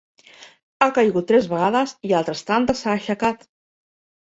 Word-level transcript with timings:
Ha 0.85 0.87
caigut 0.95 1.27
tres 1.33 1.51
vegades 1.51 1.95
i 2.11 2.15
altres 2.23 2.43
tantes 2.51 2.83
s'ha 2.83 2.95
aixecat. 2.97 3.49